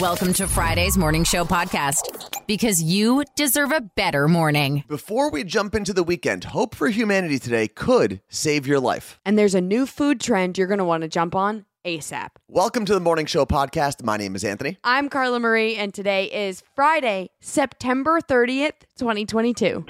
Welcome 0.00 0.32
to 0.34 0.48
Friday's 0.48 0.96
Morning 0.96 1.22
Show 1.22 1.44
podcast 1.44 2.46
because 2.46 2.82
you 2.82 3.24
deserve 3.36 3.72
a 3.72 3.82
better 3.82 4.26
morning. 4.26 4.84
Before 4.88 5.30
we 5.30 5.44
jump 5.44 5.74
into 5.74 5.92
the 5.92 6.02
weekend, 6.02 6.44
Hope 6.44 6.74
for 6.74 6.88
Humanity 6.88 7.38
today 7.38 7.68
could 7.68 8.20
save 8.28 8.66
your 8.66 8.80
life. 8.80 9.20
And 9.24 9.38
there's 9.38 9.54
a 9.54 9.60
new 9.60 9.84
food 9.86 10.18
trend 10.20 10.56
you're 10.56 10.66
going 10.66 10.78
to 10.78 10.84
want 10.84 11.02
to 11.02 11.08
jump 11.08 11.34
on 11.34 11.66
ASAP. 11.84 12.30
Welcome 12.48 12.84
to 12.86 12.94
the 12.94 13.00
Morning 13.00 13.26
Show 13.26 13.44
podcast. 13.44 14.02
My 14.02 14.16
name 14.16 14.34
is 14.34 14.44
Anthony. 14.44 14.78
I'm 14.82 15.08
Carla 15.08 15.38
Marie, 15.38 15.76
and 15.76 15.92
today 15.92 16.24
is 16.24 16.62
Friday, 16.74 17.30
September 17.40 18.20
30th, 18.20 18.72
2022. 18.98 19.84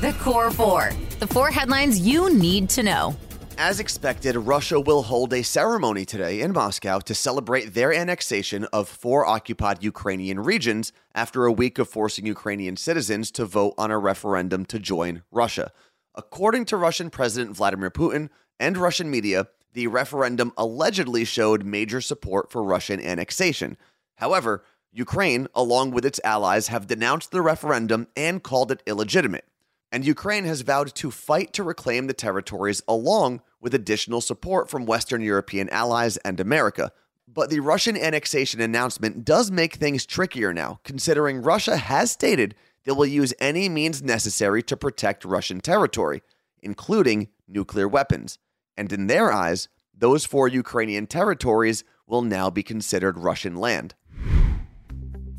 The 0.00 0.16
Core 0.20 0.50
Four, 0.50 0.90
the 1.20 1.28
four 1.28 1.50
headlines 1.50 2.00
you 2.00 2.34
need 2.34 2.68
to 2.70 2.82
know. 2.82 3.16
As 3.58 3.80
expected, 3.80 4.34
Russia 4.34 4.80
will 4.80 5.02
hold 5.02 5.32
a 5.32 5.42
ceremony 5.42 6.04
today 6.04 6.40
in 6.40 6.52
Moscow 6.52 7.00
to 7.00 7.14
celebrate 7.14 7.74
their 7.74 7.92
annexation 7.92 8.64
of 8.72 8.88
four 8.88 9.26
occupied 9.26 9.84
Ukrainian 9.84 10.40
regions 10.40 10.92
after 11.14 11.44
a 11.44 11.52
week 11.52 11.78
of 11.78 11.88
forcing 11.88 12.26
Ukrainian 12.26 12.76
citizens 12.76 13.30
to 13.32 13.44
vote 13.44 13.74
on 13.76 13.90
a 13.90 13.98
referendum 13.98 14.64
to 14.66 14.78
join 14.78 15.22
Russia. 15.30 15.70
According 16.14 16.64
to 16.66 16.76
Russian 16.76 17.10
President 17.10 17.54
Vladimir 17.54 17.90
Putin 17.90 18.30
and 18.58 18.78
Russian 18.78 19.10
media, 19.10 19.48
the 19.74 19.86
referendum 19.86 20.52
allegedly 20.56 21.24
showed 21.24 21.64
major 21.64 22.00
support 22.00 22.50
for 22.50 22.62
Russian 22.62 23.00
annexation. 23.00 23.76
However, 24.16 24.64
Ukraine, 24.92 25.46
along 25.54 25.90
with 25.90 26.06
its 26.06 26.20
allies, 26.24 26.68
have 26.68 26.86
denounced 26.86 27.30
the 27.30 27.42
referendum 27.42 28.08
and 28.16 28.42
called 28.42 28.72
it 28.72 28.82
illegitimate 28.86 29.44
and 29.92 30.06
Ukraine 30.06 30.44
has 30.44 30.62
vowed 30.62 30.94
to 30.94 31.10
fight 31.10 31.52
to 31.52 31.62
reclaim 31.62 32.06
the 32.06 32.14
territories 32.14 32.82
along 32.88 33.42
with 33.60 33.74
additional 33.74 34.22
support 34.22 34.70
from 34.70 34.86
Western 34.86 35.20
European 35.20 35.68
allies 35.68 36.16
and 36.18 36.40
America. 36.40 36.90
But 37.28 37.50
the 37.50 37.60
Russian 37.60 37.96
annexation 37.96 38.60
announcement 38.60 39.24
does 39.24 39.50
make 39.50 39.74
things 39.74 40.06
trickier 40.06 40.52
now, 40.54 40.80
considering 40.82 41.42
Russia 41.42 41.76
has 41.76 42.10
stated 42.10 42.54
they 42.84 42.92
will 42.92 43.06
use 43.06 43.34
any 43.38 43.68
means 43.68 44.02
necessary 44.02 44.62
to 44.64 44.76
protect 44.76 45.24
Russian 45.24 45.60
territory, 45.60 46.22
including 46.62 47.28
nuclear 47.46 47.86
weapons. 47.86 48.38
And 48.76 48.92
in 48.92 49.06
their 49.06 49.30
eyes, 49.30 49.68
those 49.94 50.24
four 50.24 50.48
Ukrainian 50.48 51.06
territories 51.06 51.84
will 52.06 52.22
now 52.22 52.50
be 52.50 52.62
considered 52.62 53.18
Russian 53.18 53.56
land. 53.56 53.94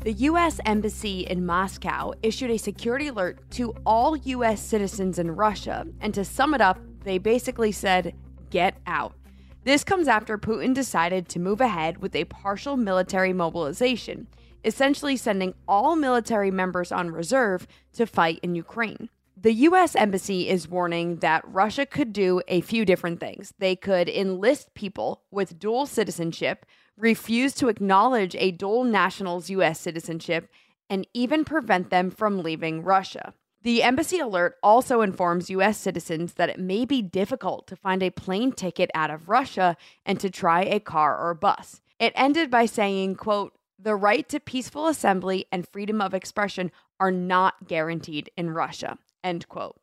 The 0.04 0.12
U.S. 0.12 0.60
Embassy 0.66 1.20
in 1.20 1.46
Moscow 1.46 2.12
issued 2.22 2.50
a 2.50 2.58
security 2.58 3.08
alert 3.08 3.38
to 3.52 3.72
all 3.86 4.14
U.S. 4.14 4.62
citizens 4.62 5.18
in 5.18 5.30
Russia, 5.30 5.86
and 5.98 6.12
to 6.12 6.26
sum 6.26 6.52
it 6.52 6.60
up, 6.60 6.78
they 7.04 7.16
basically 7.16 7.72
said, 7.72 8.14
get 8.50 8.76
out. 8.86 9.14
This 9.64 9.82
comes 9.82 10.06
after 10.06 10.36
Putin 10.36 10.74
decided 10.74 11.26
to 11.30 11.40
move 11.40 11.62
ahead 11.62 12.02
with 12.02 12.14
a 12.14 12.26
partial 12.26 12.76
military 12.76 13.32
mobilization, 13.32 14.26
essentially 14.62 15.16
sending 15.16 15.54
all 15.66 15.96
military 15.96 16.50
members 16.50 16.92
on 16.92 17.10
reserve 17.10 17.66
to 17.94 18.04
fight 18.04 18.40
in 18.42 18.54
Ukraine. 18.54 19.08
The 19.44 19.52
U.S. 19.52 19.94
Embassy 19.94 20.48
is 20.48 20.70
warning 20.70 21.16
that 21.16 21.44
Russia 21.46 21.84
could 21.84 22.14
do 22.14 22.40
a 22.48 22.62
few 22.62 22.86
different 22.86 23.20
things. 23.20 23.52
They 23.58 23.76
could 23.76 24.08
enlist 24.08 24.72
people 24.72 25.20
with 25.30 25.58
dual 25.58 25.84
citizenship 25.84 26.64
refuse 26.96 27.52
to 27.56 27.68
acknowledge 27.68 28.34
a 28.36 28.52
dual 28.52 28.84
national's 28.84 29.50
U.S. 29.50 29.78
citizenship, 29.78 30.48
and 30.88 31.06
even 31.12 31.44
prevent 31.44 31.90
them 31.90 32.10
from 32.10 32.42
leaving 32.42 32.82
Russia. 32.82 33.34
The 33.60 33.82
embassy 33.82 34.18
alert 34.18 34.56
also 34.62 35.02
informs 35.02 35.50
U.S. 35.50 35.76
citizens 35.76 36.34
that 36.34 36.48
it 36.48 36.58
may 36.58 36.86
be 36.86 37.02
difficult 37.02 37.66
to 37.66 37.76
find 37.76 38.02
a 38.02 38.08
plane 38.08 38.50
ticket 38.50 38.90
out 38.94 39.10
of 39.10 39.28
Russia 39.28 39.76
and 40.06 40.18
to 40.20 40.30
try 40.30 40.62
a 40.62 40.80
car 40.80 41.18
or 41.18 41.34
bus. 41.34 41.82
It 41.98 42.14
ended 42.16 42.50
by 42.50 42.64
saying, 42.64 43.16
quote, 43.16 43.52
the 43.78 43.94
right 43.94 44.26
to 44.30 44.40
peaceful 44.40 44.86
assembly 44.86 45.44
and 45.52 45.68
freedom 45.68 46.00
of 46.00 46.14
expression 46.14 46.72
are 46.98 47.10
not 47.10 47.68
guaranteed 47.68 48.30
in 48.38 48.50
Russia, 48.50 48.96
end 49.24 49.48
quote. 49.48 49.80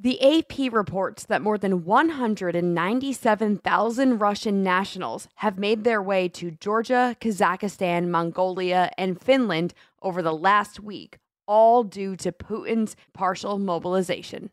The 0.00 0.20
AP 0.20 0.72
reports 0.72 1.24
that 1.26 1.42
more 1.42 1.58
than 1.58 1.84
197,000 1.84 4.18
Russian 4.18 4.62
nationals 4.62 5.28
have 5.36 5.58
made 5.58 5.84
their 5.84 6.02
way 6.02 6.28
to 6.30 6.50
Georgia, 6.52 7.14
Kazakhstan, 7.20 8.08
Mongolia, 8.08 8.90
and 8.98 9.20
Finland 9.20 9.72
over 10.02 10.20
the 10.20 10.32
last 10.32 10.80
week, 10.80 11.18
all 11.46 11.84
due 11.84 12.16
to 12.16 12.32
Putin's 12.32 12.96
partial 13.12 13.58
mobilization. 13.58 14.50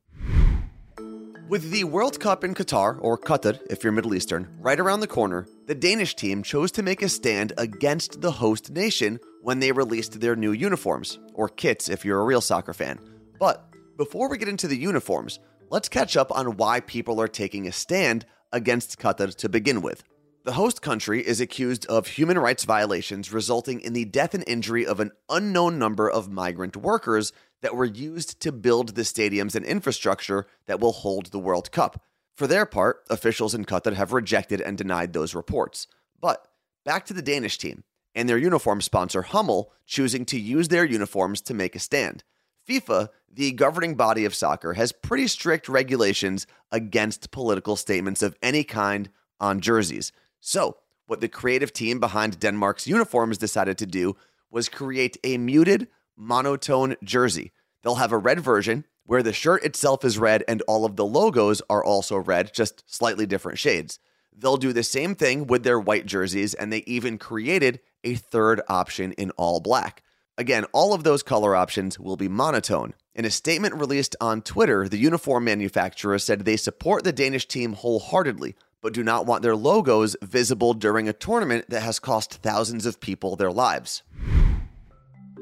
With 1.50 1.72
the 1.72 1.86
World 1.86 2.20
Cup 2.20 2.44
in 2.44 2.54
Qatar, 2.54 3.00
or 3.02 3.18
Qatar 3.18 3.60
if 3.70 3.84
you're 3.84 3.92
Middle 3.92 4.14
Eastern, 4.14 4.48
right 4.60 4.80
around 4.80 5.00
the 5.00 5.08
corner, 5.08 5.48
the 5.66 5.76
Danish 5.76 6.16
team 6.16 6.44
chose 6.44 6.72
to 6.74 6.84
make 6.84 7.02
a 7.02 7.10
stand 7.10 7.54
against 7.58 8.22
the 8.22 8.32
host 8.32 8.70
nation 8.72 9.20
when 9.42 9.60
they 9.60 9.72
released 9.72 10.22
their 10.22 10.36
new 10.36 10.52
uniforms, 10.52 11.18
or 11.34 11.50
kits 11.50 11.90
if 11.90 12.06
you're 12.06 12.22
a 12.22 12.26
real 12.26 12.42
soccer 12.42 12.74
fan. 12.74 13.00
But 13.38 13.71
before 14.02 14.28
we 14.28 14.38
get 14.40 14.48
into 14.48 14.68
the 14.68 14.76
uniforms, 14.76 15.40
let's 15.70 15.88
catch 15.88 16.18
up 16.18 16.36
on 16.36 16.58
why 16.58 16.80
people 16.80 17.22
are 17.22 17.28
taking 17.28 17.68
a 17.68 17.72
stand 17.72 18.26
against 18.52 18.98
Qatar 18.98 19.36
to 19.36 19.48
begin 19.48 19.84
with. 19.84 20.04
The 20.44 20.54
host 20.54 20.82
country 20.82 21.22
is 21.22 21.40
accused 21.40 21.86
of 21.86 22.08
human 22.08 22.40
rights 22.40 22.66
violations 22.66 23.32
resulting 23.32 23.80
in 23.80 23.94
the 23.94 24.06
death 24.06 24.34
and 24.34 24.44
injury 24.48 24.88
of 24.88 25.00
an 25.00 25.12
unknown 25.30 25.78
number 25.78 26.10
of 26.10 26.32
migrant 26.32 26.76
workers 26.76 27.32
that 27.62 27.76
were 27.76 27.86
used 27.86 28.40
to 28.42 28.52
build 28.52 28.96
the 28.96 29.04
stadiums 29.04 29.54
and 29.54 29.64
infrastructure 29.64 30.48
that 30.66 30.80
will 30.80 30.94
hold 30.94 31.28
the 31.28 31.38
World 31.38 31.72
Cup. 31.72 32.02
For 32.34 32.48
their 32.48 32.66
part, 32.66 33.04
officials 33.08 33.54
in 33.54 33.66
Qatar 33.66 33.94
have 33.94 34.14
rejected 34.14 34.62
and 34.62 34.80
denied 34.80 35.14
those 35.14 35.36
reports. 35.36 35.86
But 36.20 36.48
back 36.86 37.06
to 37.06 37.14
the 37.14 37.22
Danish 37.22 37.60
team 37.60 37.84
and 38.16 38.28
their 38.28 38.40
uniform 38.40 38.82
sponsor 38.82 39.22
Hummel 39.22 39.72
choosing 39.86 40.26
to 40.26 40.40
use 40.40 40.70
their 40.70 40.86
uniforms 40.86 41.40
to 41.42 41.54
make 41.54 41.76
a 41.76 41.80
stand. 41.80 42.24
FIFA, 42.68 43.10
the 43.34 43.52
governing 43.52 43.96
body 43.96 44.26
of 44.26 44.36
soccer, 44.36 44.74
has 44.74 44.92
pretty 44.92 45.28
strict 45.28 45.70
regulations 45.70 46.48
against 46.72 47.32
political 47.32 47.76
statements 47.76 48.22
of 48.22 48.36
any 48.42 48.64
kind 48.64 49.10
on 49.40 49.62
jerseys. 49.62 50.12
So, 50.40 50.78
what 51.08 51.22
the 51.22 51.28
creative 51.28 51.74
team 51.74 52.00
behind 52.00 52.40
Denmark's 52.40 52.88
uniforms 52.88 53.38
decided 53.38 53.78
to 53.80 53.86
do 53.86 54.16
was 54.50 54.70
create 54.70 55.18
a 55.24 55.38
muted, 55.38 55.88
monotone 56.16 56.96
jersey. 57.04 57.52
They'll 57.84 57.96
have 57.96 58.12
a 58.12 58.18
red 58.18 58.40
version 58.40 58.86
where 59.06 59.24
the 59.24 59.34
shirt 59.34 59.64
itself 59.64 60.06
is 60.06 60.18
red 60.18 60.44
and 60.48 60.62
all 60.68 60.86
of 60.86 60.96
the 60.96 61.06
logos 61.06 61.62
are 61.70 61.84
also 61.84 62.18
red, 62.18 62.54
just 62.54 62.84
slightly 62.86 63.26
different 63.26 63.60
shades. 63.60 64.00
They'll 64.34 64.58
do 64.58 64.74
the 64.74 64.84
same 64.84 65.16
thing 65.16 65.48
with 65.48 65.64
their 65.64 65.80
white 65.80 66.06
jerseys, 66.06 66.54
and 66.54 66.72
they 66.72 66.84
even 66.88 67.18
created 67.18 67.80
a 68.04 68.16
third 68.16 68.62
option 68.68 69.12
in 69.14 69.32
all 69.32 69.60
black. 69.60 70.04
Again, 70.38 70.66
all 70.72 70.94
of 70.94 71.04
those 71.04 71.24
color 71.24 71.56
options 71.56 72.00
will 72.00 72.16
be 72.16 72.30
monotone. 72.30 72.94
In 73.14 73.26
a 73.26 73.30
statement 73.30 73.76
released 73.76 74.16
on 74.22 74.42
Twitter, 74.42 74.88
the 74.88 74.98
uniform 74.98 75.44
manufacturer 75.44 76.18
said 76.18 76.46
they 76.46 76.56
support 76.56 77.04
the 77.04 77.12
Danish 77.12 77.46
team 77.46 77.74
wholeheartedly, 77.74 78.56
but 78.82 78.94
do 78.94 79.04
not 79.04 79.26
want 79.26 79.44
their 79.44 79.56
logos 79.56 80.16
visible 80.22 80.74
during 80.74 81.10
a 81.10 81.14
tournament 81.14 81.66
that 81.68 81.82
has 81.82 82.00
cost 82.00 82.36
thousands 82.36 82.86
of 82.86 83.02
people 83.02 83.36
their 83.36 83.52
lives. 83.52 84.04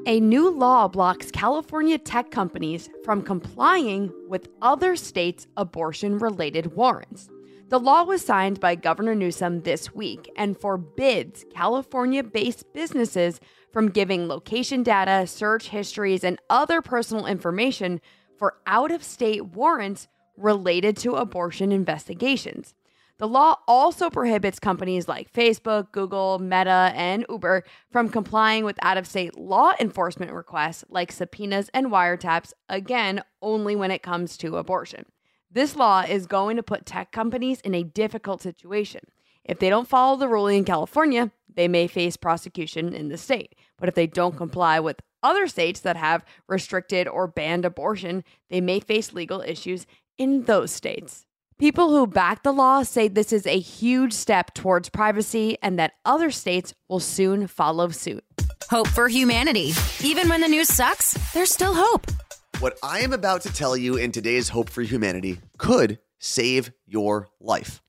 A 0.04 0.18
new 0.18 0.50
law 0.50 0.88
blocks 0.88 1.30
California 1.30 1.96
tech 1.96 2.32
companies 2.32 2.88
from 3.04 3.22
complying 3.22 4.12
with 4.28 4.48
other 4.60 4.96
states' 4.96 5.46
abortion 5.56 6.18
related 6.18 6.74
warrants. 6.74 7.28
The 7.70 7.78
law 7.78 8.02
was 8.02 8.24
signed 8.24 8.58
by 8.58 8.74
Governor 8.74 9.14
Newsom 9.14 9.60
this 9.60 9.94
week 9.94 10.28
and 10.34 10.58
forbids 10.58 11.44
California 11.54 12.24
based 12.24 12.64
businesses 12.72 13.38
from 13.72 13.90
giving 13.90 14.26
location 14.26 14.82
data, 14.82 15.24
search 15.28 15.68
histories, 15.68 16.24
and 16.24 16.40
other 16.50 16.82
personal 16.82 17.26
information 17.26 18.00
for 18.36 18.56
out 18.66 18.90
of 18.90 19.04
state 19.04 19.44
warrants 19.44 20.08
related 20.36 20.96
to 20.96 21.14
abortion 21.14 21.70
investigations. 21.70 22.74
The 23.18 23.28
law 23.28 23.54
also 23.68 24.10
prohibits 24.10 24.58
companies 24.58 25.06
like 25.06 25.32
Facebook, 25.32 25.92
Google, 25.92 26.40
Meta, 26.40 26.90
and 26.96 27.24
Uber 27.28 27.62
from 27.92 28.08
complying 28.08 28.64
with 28.64 28.80
out 28.82 28.96
of 28.96 29.06
state 29.06 29.38
law 29.38 29.74
enforcement 29.78 30.32
requests 30.32 30.84
like 30.88 31.12
subpoenas 31.12 31.70
and 31.72 31.86
wiretaps, 31.86 32.52
again, 32.68 33.22
only 33.40 33.76
when 33.76 33.92
it 33.92 34.02
comes 34.02 34.36
to 34.38 34.56
abortion. 34.56 35.04
This 35.52 35.74
law 35.74 36.02
is 36.02 36.26
going 36.26 36.56
to 36.56 36.62
put 36.62 36.86
tech 36.86 37.10
companies 37.10 37.60
in 37.60 37.74
a 37.74 37.82
difficult 37.82 38.40
situation. 38.40 39.00
If 39.44 39.58
they 39.58 39.68
don't 39.68 39.88
follow 39.88 40.16
the 40.16 40.28
ruling 40.28 40.58
in 40.58 40.64
California, 40.64 41.32
they 41.52 41.66
may 41.66 41.88
face 41.88 42.16
prosecution 42.16 42.94
in 42.94 43.08
the 43.08 43.18
state. 43.18 43.56
But 43.78 43.88
if 43.88 43.96
they 43.96 44.06
don't 44.06 44.36
comply 44.36 44.78
with 44.78 45.00
other 45.24 45.48
states 45.48 45.80
that 45.80 45.96
have 45.96 46.24
restricted 46.48 47.08
or 47.08 47.26
banned 47.26 47.64
abortion, 47.64 48.22
they 48.48 48.60
may 48.60 48.78
face 48.78 49.12
legal 49.12 49.40
issues 49.40 49.86
in 50.18 50.44
those 50.44 50.70
states. 50.70 51.26
People 51.58 51.90
who 51.90 52.06
back 52.06 52.42
the 52.42 52.52
law 52.52 52.84
say 52.84 53.08
this 53.08 53.32
is 53.32 53.46
a 53.46 53.58
huge 53.58 54.12
step 54.12 54.54
towards 54.54 54.88
privacy 54.88 55.58
and 55.62 55.78
that 55.78 55.94
other 56.04 56.30
states 56.30 56.74
will 56.88 57.00
soon 57.00 57.48
follow 57.48 57.88
suit. 57.88 58.24
Hope 58.70 58.88
for 58.88 59.08
humanity. 59.08 59.72
Even 60.02 60.28
when 60.28 60.40
the 60.40 60.48
news 60.48 60.68
sucks, 60.68 61.12
there's 61.34 61.50
still 61.50 61.74
hope. 61.74 62.06
What 62.60 62.78
I 62.82 63.00
am 63.00 63.14
about 63.14 63.40
to 63.42 63.52
tell 63.54 63.74
you 63.74 63.96
in 63.96 64.12
today's 64.12 64.50
Hope 64.50 64.68
for 64.68 64.82
Humanity 64.82 65.40
could 65.56 65.98
save 66.18 66.72
your 66.86 67.28
life. 67.40 67.80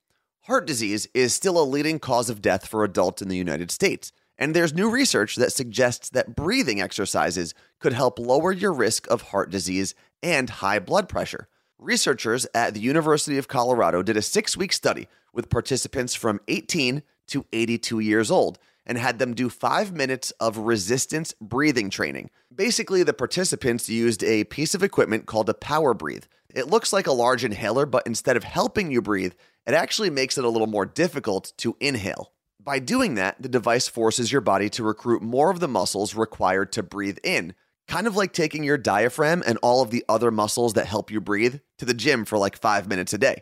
Heart 0.44 0.66
disease 0.66 1.10
is 1.14 1.34
still 1.34 1.62
a 1.62 1.66
leading 1.68 2.00
cause 2.00 2.30
of 2.30 2.42
death 2.42 2.66
for 2.66 2.86
adults 2.86 3.22
in 3.22 3.28
the 3.28 3.36
United 3.36 3.70
States, 3.70 4.14
And 4.38 4.56
there's 4.56 4.74
new 4.74 4.90
research 4.90 5.36
that 5.36 5.52
suggests 5.52 6.10
that 6.12 6.38
breathing 6.38 6.80
exercises 6.80 7.54
could 7.80 7.92
help 7.92 8.18
lower 8.18 8.54
your 8.54 8.72
risk 8.72 9.12
of 9.12 9.24
heart 9.24 9.50
disease 9.50 9.94
and 10.24 10.50
high 10.50 10.80
blood 10.80 11.10
pressure. 11.10 11.50
Researchers 11.78 12.48
at 12.56 12.74
the 12.74 12.80
University 12.80 13.38
of 13.38 13.50
Colorado 13.50 14.02
did 14.02 14.16
a 14.16 14.22
six 14.22 14.56
week 14.56 14.72
study 14.72 15.10
with 15.34 15.50
participants 15.50 16.16
from 16.16 16.40
18 16.48 17.04
to 17.28 17.46
82 17.52 18.00
years 18.00 18.32
old 18.32 18.58
and 18.86 18.98
had 18.98 19.20
them 19.20 19.34
do 19.34 19.50
five 19.50 19.94
minutes 19.94 20.32
of 20.40 20.58
resistance 20.58 21.34
breathing 21.40 21.90
training. 21.90 22.30
Basically, 22.54 23.04
the 23.04 23.14
participants 23.14 23.90
used 23.90 24.24
a 24.24 24.44
piece 24.46 24.74
of 24.74 24.84
equipment 24.84 25.26
called 25.26 25.50
a 25.50 25.54
POWERbreathe. 25.54 26.26
It 26.54 26.68
looks 26.68 26.92
like 26.92 27.08
a 27.08 27.12
large 27.12 27.44
inhaler, 27.44 27.86
but 27.86 28.06
instead 28.06 28.38
of 28.38 28.44
helping 28.44 28.92
you 28.92 29.02
breathe, 29.02 29.34
it 29.66 29.74
actually 29.74 30.10
makes 30.10 30.38
it 30.38 30.44
a 30.44 30.50
little 30.50 30.68
more 30.68 30.86
difficult 30.86 31.54
to 31.58 31.78
inhale. 31.80 32.34
By 32.60 32.80
doing 32.80 33.16
that, 33.16 33.42
the 33.42 33.50
device 33.50 33.88
forces 33.88 34.32
your 34.32 34.42
body 34.42 34.70
to 34.72 34.84
recruit 34.84 35.22
more 35.22 35.50
of 35.50 35.60
the 35.60 35.68
muscles 35.68 36.14
required 36.14 36.72
to 36.74 36.84
breathe 36.84 37.18
in, 37.24 37.56
kind 37.88 38.06
of 38.06 38.16
like 38.16 38.34
taking 38.34 38.64
your 38.64 38.78
diaphragm 38.78 39.42
and 39.46 39.58
all 39.64 39.82
of 39.82 39.92
the 39.92 40.06
other 40.08 40.30
muscles 40.30 40.74
that 40.74 40.86
help 40.86 41.10
you 41.10 41.20
breathe 41.22 41.60
to 41.80 41.86
the 41.86 41.94
gym 41.94 42.26
for 42.26 42.38
like 42.38 42.58
five 42.58 42.88
minutes 42.88 43.14
a 43.14 43.18
day. 43.18 43.42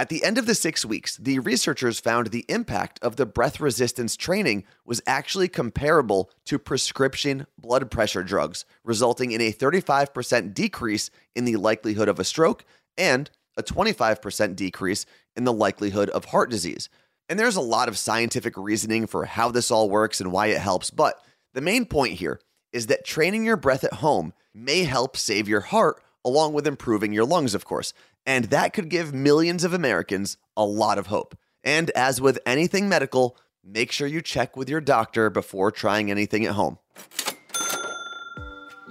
At 0.00 0.08
the 0.08 0.24
end 0.24 0.38
of 0.38 0.46
the 0.46 0.54
six 0.54 0.82
weeks, 0.82 1.18
the 1.18 1.40
researchers 1.40 2.00
found 2.00 2.28
the 2.28 2.46
impact 2.48 2.98
of 3.02 3.16
the 3.16 3.26
breath 3.26 3.60
resistance 3.60 4.16
training 4.16 4.64
was 4.86 5.02
actually 5.06 5.46
comparable 5.46 6.30
to 6.46 6.58
prescription 6.58 7.46
blood 7.58 7.90
pressure 7.90 8.22
drugs, 8.22 8.64
resulting 8.82 9.32
in 9.32 9.42
a 9.42 9.52
35% 9.52 10.54
decrease 10.54 11.10
in 11.36 11.44
the 11.44 11.56
likelihood 11.56 12.08
of 12.08 12.18
a 12.18 12.24
stroke 12.24 12.64
and 12.96 13.30
a 13.58 13.62
25% 13.62 14.56
decrease 14.56 15.04
in 15.36 15.44
the 15.44 15.52
likelihood 15.52 16.08
of 16.08 16.24
heart 16.24 16.48
disease. 16.48 16.88
And 17.28 17.38
there's 17.38 17.56
a 17.56 17.60
lot 17.60 17.90
of 17.90 17.98
scientific 17.98 18.56
reasoning 18.56 19.06
for 19.06 19.26
how 19.26 19.50
this 19.50 19.70
all 19.70 19.90
works 19.90 20.18
and 20.18 20.32
why 20.32 20.46
it 20.46 20.60
helps, 20.60 20.88
but 20.88 21.22
the 21.52 21.60
main 21.60 21.84
point 21.84 22.14
here 22.14 22.40
is 22.72 22.86
that 22.86 23.04
training 23.04 23.44
your 23.44 23.58
breath 23.58 23.84
at 23.84 23.92
home 23.92 24.32
may 24.54 24.84
help 24.84 25.18
save 25.18 25.46
your 25.46 25.60
heart 25.60 26.02
along 26.24 26.52
with 26.52 26.66
improving 26.66 27.12
your 27.12 27.24
lungs, 27.24 27.54
of 27.54 27.64
course. 27.64 27.92
And 28.26 28.46
that 28.46 28.72
could 28.72 28.88
give 28.88 29.14
millions 29.14 29.64
of 29.64 29.72
Americans 29.72 30.36
a 30.56 30.64
lot 30.64 30.98
of 30.98 31.06
hope. 31.06 31.36
And 31.64 31.90
as 31.90 32.20
with 32.20 32.38
anything 32.46 32.88
medical, 32.88 33.36
make 33.64 33.92
sure 33.92 34.06
you 34.06 34.20
check 34.20 34.56
with 34.56 34.68
your 34.68 34.80
doctor 34.80 35.30
before 35.30 35.70
trying 35.70 36.10
anything 36.10 36.46
at 36.46 36.52
home. 36.52 36.78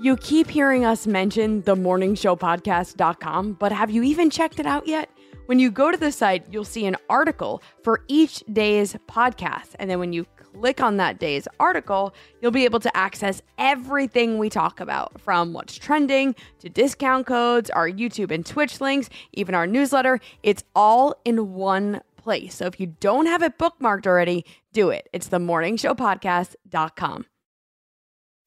You 0.01 0.15
keep 0.15 0.49
hearing 0.49 0.85
us 0.85 1.05
mention 1.05 1.61
the 1.63 1.75
morningshowpodcast.com, 1.75 3.53
but 3.53 3.71
have 3.73 3.91
you 3.91 4.01
even 4.03 4.29
checked 4.29 4.59
it 4.59 4.65
out 4.65 4.87
yet? 4.87 5.09
When 5.47 5.59
you 5.59 5.71
go 5.71 5.91
to 5.91 5.97
the 5.97 6.11
site, 6.11 6.45
you'll 6.49 6.63
see 6.63 6.85
an 6.85 6.95
article 7.09 7.61
for 7.83 8.03
each 8.07 8.43
day's 8.53 8.93
podcast. 9.09 9.75
And 9.77 9.89
then 9.89 9.99
when 9.99 10.13
you 10.13 10.25
click 10.53 10.81
on 10.81 10.97
that 10.97 11.19
day's 11.19 11.47
article, 11.59 12.13
you'll 12.41 12.51
be 12.51 12.65
able 12.65 12.79
to 12.79 12.97
access 12.97 13.41
everything 13.57 14.37
we 14.37 14.49
talk 14.49 14.79
about 14.79 15.19
from 15.19 15.53
what's 15.53 15.75
trending 15.75 16.35
to 16.59 16.69
discount 16.69 17.27
codes, 17.27 17.69
our 17.69 17.89
YouTube 17.89 18.31
and 18.31 18.45
Twitch 18.45 18.81
links, 18.81 19.09
even 19.33 19.55
our 19.55 19.67
newsletter. 19.67 20.19
It's 20.43 20.63
all 20.75 21.15
in 21.25 21.53
one 21.53 22.01
place. 22.17 22.55
So 22.55 22.65
if 22.65 22.79
you 22.79 22.87
don't 22.87 23.25
have 23.25 23.41
it 23.43 23.57
bookmarked 23.57 24.05
already, 24.05 24.45
do 24.73 24.89
it. 24.89 25.09
It's 25.13 25.27
the 25.27 25.39
morningshowpodcast.com. 25.39 27.25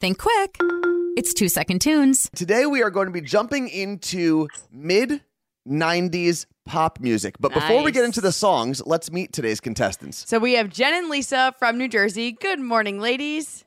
Think 0.01 0.19
quick. 0.19 0.59
It's 1.17 1.33
two 1.33 1.49
second 1.49 1.81
tunes. 1.81 2.29
Today, 2.35 2.67
we 2.67 2.83
are 2.83 2.91
going 2.91 3.07
to 3.07 3.13
be 3.13 3.21
jumping 3.21 3.69
into 3.69 4.49
mid 4.73 5.23
90s 5.69 6.47
pop 6.65 7.01
music. 7.01 7.37
But 7.41 7.53
before 7.53 7.83
we 7.83 7.93
get 7.93 8.05
into 8.05 8.21
the 8.21 8.33
songs, 8.33 8.83
let's 8.87 9.11
meet 9.11 9.33
today's 9.33 9.61
contestants. 9.61 10.29
So 10.29 10.39
we 10.39 10.55
have 10.55 10.69
Jen 10.71 10.95
and 10.95 11.09
Lisa 11.09 11.55
from 11.59 11.79
New 11.79 11.89
Jersey. 11.89 12.33
Good 12.33 12.61
morning, 12.61 12.99
ladies. 13.01 13.65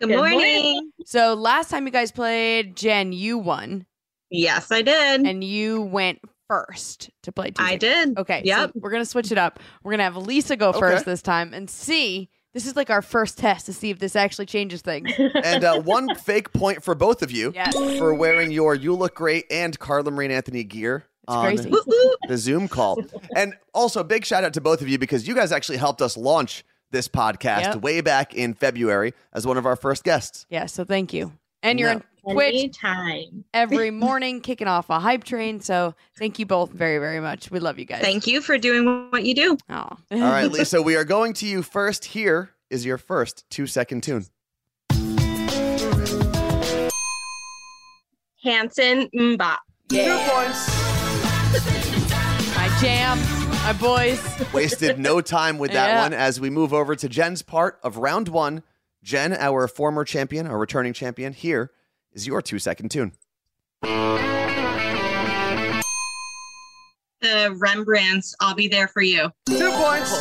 Good, 0.00 0.08
Good 0.08 0.16
morning. 0.16 0.38
morning. 0.38 0.90
So 1.04 1.34
last 1.34 1.70
time 1.70 1.86
you 1.86 1.92
guys 1.92 2.12
played, 2.12 2.76
Jen, 2.76 3.12
you 3.12 3.38
won, 3.38 3.84
Yes, 4.30 4.70
I 4.70 4.82
did. 4.82 5.26
and 5.26 5.42
you 5.42 5.82
went 5.82 6.20
first 6.48 7.10
to 7.24 7.32
play. 7.32 7.52
I 7.58 7.76
did. 7.76 8.16
Okay. 8.16 8.42
Yep. 8.44 8.70
So 8.74 8.80
we're 8.80 8.90
gonna 8.90 9.04
switch 9.04 9.32
it 9.32 9.38
up. 9.38 9.60
We're 9.82 9.92
gonna 9.92 10.04
have 10.04 10.16
Lisa 10.16 10.56
go 10.56 10.70
Okay. 10.70 10.78
first 10.80 11.04
this 11.04 11.20
time 11.22 11.52
and 11.52 11.68
see. 11.68 12.28
This 12.54 12.66
is 12.66 12.74
like 12.76 12.88
our 12.90 13.02
first 13.02 13.36
test 13.38 13.66
to 13.66 13.72
see 13.74 13.90
if 13.90 13.98
this 13.98 14.16
actually 14.16 14.46
changes 14.46 14.80
things. 14.82 15.12
And 15.44 15.62
uh, 15.64 15.80
one 15.80 16.14
fake 16.14 16.52
point 16.52 16.82
for 16.82 16.94
both 16.94 17.22
of 17.22 17.30
you 17.30 17.52
Yes. 17.54 17.74
for 17.98 18.14
wearing 18.14 18.50
your 18.50 18.74
You 18.74 18.94
Look 18.94 19.14
Great 19.14 19.44
and 19.50 19.78
Carla 19.78 20.10
Marie 20.10 20.24
and 20.26 20.34
Anthony 20.34 20.64
gear 20.64 21.04
It's 21.04 21.07
on 21.28 21.44
crazy. 21.44 21.68
Woo, 21.70 21.80
woo. 21.86 22.14
the 22.28 22.36
Zoom 22.38 22.68
call. 22.68 23.02
And 23.36 23.54
also, 23.74 24.02
big 24.04 24.24
shout 24.24 24.44
out 24.44 24.54
to 24.54 24.60
both 24.60 24.80
of 24.82 24.88
you 24.88 24.98
because 24.98 25.26
you 25.28 25.34
guys 25.34 25.52
actually 25.52 25.78
helped 25.78 26.02
us 26.02 26.16
launch 26.16 26.64
this 26.90 27.06
podcast 27.08 27.62
Yep. 27.62 27.76
way 27.82 28.00
back 28.00 28.34
in 28.34 28.54
February 28.54 29.12
as 29.32 29.46
one 29.46 29.56
of 29.58 29.66
our 29.66 29.76
first 29.76 30.04
guests. 30.04 30.46
Yeah. 30.48 30.66
So 30.66 30.84
thank 30.84 31.12
you. 31.12 31.32
And 31.62 31.78
you're 31.78 31.94
No. 31.94 32.02
on 32.24 32.34
Twitch 32.34 32.54
Anytime. 32.54 33.44
every 33.52 33.90
morning, 34.06 34.40
kicking 34.40 34.68
off 34.68 34.88
a 34.90 34.98
hype 34.98 35.24
train. 35.24 35.60
So 35.60 35.94
thank 36.18 36.38
you 36.38 36.46
both 36.46 36.70
very, 36.70 36.98
very 36.98 37.20
much. 37.20 37.50
We 37.50 37.58
love 37.58 37.78
you 37.78 37.84
guys. 37.84 38.00
Thank 38.00 38.26
you 38.26 38.40
for 38.40 38.56
doing 38.58 39.10
what 39.10 39.24
you 39.24 39.34
do. 39.34 39.58
Oh. 39.68 39.74
All 39.74 39.98
right, 40.10 40.46
Lisa, 40.50 40.80
we 40.80 40.96
are 40.96 41.04
going 41.04 41.32
to 41.34 41.46
you 41.46 41.62
first. 41.62 42.06
Here 42.06 42.50
is 42.70 42.86
your 42.86 42.96
first 42.98 43.44
two 43.50 43.66
second 43.66 44.02
tune. 44.02 44.24
Hanson 48.42 49.08
MMMBop. 49.14 49.56
Two 49.88 50.18
points. 50.30 50.97
My 52.54 52.68
jam, 52.80 53.18
my 53.62 53.72
boys. 53.80 54.20
Wasted 54.52 54.98
no 54.98 55.20
time 55.20 55.58
with 55.58 55.72
that 55.72 55.88
Yeah. 55.88 56.02
one 56.02 56.12
as 56.12 56.38
we 56.40 56.50
move 56.50 56.72
over 56.74 56.94
to 56.96 57.08
Jen's 57.08 57.42
part 57.42 57.78
of 57.82 57.96
round 57.96 58.28
one. 58.28 58.62
Jen, 59.02 59.32
our 59.32 59.66
former 59.68 60.04
champion, 60.04 60.46
our 60.46 60.58
returning 60.58 60.92
champion, 60.92 61.32
here 61.32 61.70
is 62.12 62.26
your 62.26 62.42
two 62.42 62.58
second 62.58 62.90
tune. 62.90 63.12
The 67.20 67.54
Rembrandts, 67.58 68.34
I'll 68.40 68.54
be 68.54 68.68
there 68.68 68.88
for 68.88 69.02
you. 69.02 69.30
Two 69.46 69.70
points. 69.70 70.12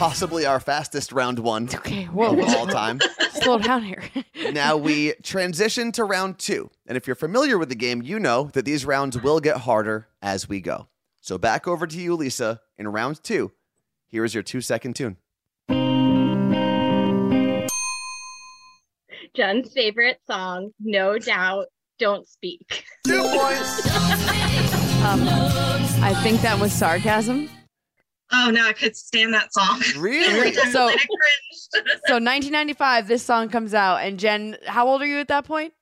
Possibly 0.00 0.46
our 0.46 0.60
fastest 0.60 1.12
round 1.12 1.38
one 1.38 1.68
Okay. 1.74 2.04
Whoa. 2.06 2.32
of 2.32 2.48
all 2.54 2.66
time. 2.66 3.00
Slow 3.32 3.58
down 3.58 3.82
here. 3.82 4.02
now 4.54 4.74
we 4.74 5.12
transition 5.22 5.92
to 5.92 6.04
round 6.04 6.38
two. 6.38 6.70
And 6.86 6.96
if 6.96 7.06
you're 7.06 7.14
familiar 7.14 7.58
with 7.58 7.68
the 7.68 7.74
game, 7.74 8.00
you 8.00 8.18
know 8.18 8.44
that 8.54 8.64
these 8.64 8.86
rounds 8.86 9.20
will 9.20 9.40
get 9.40 9.58
harder 9.58 10.08
as 10.22 10.48
we 10.48 10.62
go. 10.62 10.88
So 11.20 11.36
back 11.36 11.68
over 11.68 11.86
to 11.86 12.00
you, 12.00 12.16
Lisa, 12.16 12.62
in 12.78 12.88
round 12.88 13.22
two. 13.22 13.52
Here 14.06 14.24
is 14.24 14.32
your 14.32 14.42
two 14.42 14.62
second 14.62 14.96
tune. 14.96 15.18
Jen's 19.36 19.70
favorite 19.74 20.18
song, 20.26 20.72
no 20.80 21.18
doubt. 21.18 21.66
Don't 21.98 22.26
speak. 22.26 22.84
Two 23.06 23.22
points. 23.22 23.86
Um, 25.00 25.22
I 26.02 26.12
think 26.22 26.42
that 26.42 26.60
was 26.60 26.74
sarcasm. 26.74 27.48
Oh 28.32 28.50
no, 28.50 28.66
I 28.66 28.72
could 28.72 28.96
stand 28.96 29.34
that 29.34 29.52
song. 29.52 29.82
Really? 29.98 30.52
So- 30.54 30.90
So 32.06 32.14
1995, 32.14 33.06
this 33.06 33.22
song 33.22 33.48
comes 33.48 33.74
out, 33.74 33.98
and 33.98 34.18
Jen, 34.18 34.56
how 34.66 34.88
old 34.88 35.02
are 35.02 35.06
you 35.06 35.18
at 35.18 35.28
that 35.28 35.44
point? 35.44 35.72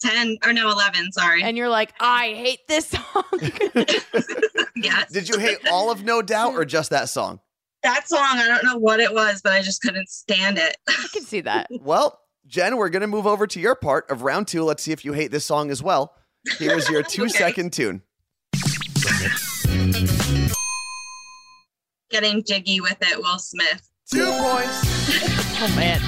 Ten 0.00 0.36
or 0.44 0.52
no, 0.52 0.70
eleven. 0.70 1.12
Sorry. 1.12 1.42
And 1.44 1.56
you're 1.56 1.68
like, 1.68 1.92
I 2.00 2.28
hate 2.34 2.60
this 2.66 2.88
song. 2.88 3.24
yes. 4.76 5.12
Did 5.12 5.28
you 5.28 5.38
hate 5.38 5.58
all 5.70 5.92
of 5.92 6.02
No 6.04 6.22
Doubt 6.22 6.54
or 6.54 6.64
just 6.64 6.90
that 6.90 7.08
song? 7.08 7.38
that 7.84 8.08
song? 8.08 8.20
I 8.22 8.46
don't 8.48 8.64
know 8.64 8.78
what 8.78 8.98
it 8.98 9.12
was, 9.12 9.40
but 9.42 9.52
I 9.52 9.62
just 9.62 9.80
couldn't 9.82 10.08
stand 10.08 10.58
it. 10.58 10.76
I 10.88 11.06
can 11.12 11.22
see 11.22 11.40
that. 11.42 11.68
Well, 11.80 12.20
Jen, 12.48 12.76
we're 12.76 12.88
going 12.90 13.02
to 13.02 13.06
move 13.06 13.26
over 13.26 13.46
to 13.46 13.60
your 13.60 13.76
part 13.76 14.10
of 14.10 14.22
round 14.22 14.48
two. 14.48 14.64
Let's 14.64 14.82
see 14.82 14.92
if 14.92 15.04
you 15.04 15.12
hate 15.12 15.30
this 15.30 15.44
song 15.44 15.70
as 15.70 15.82
well. 15.82 16.14
Here's 16.58 16.88
your 16.88 17.02
two 17.04 17.28
second 17.28 17.72
tune. 17.72 18.02
Getting 22.10 22.42
jiggy 22.42 22.80
with 22.80 22.96
it, 23.02 23.18
Will 23.18 23.38
Smith. 23.38 23.88
Two 24.12 24.26
points. 24.30 24.98
Oh 25.60 25.74
man, 25.74 26.00